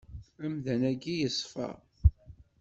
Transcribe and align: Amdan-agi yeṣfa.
Amdan-agi 0.43 1.15
yeṣfa. 1.15 1.69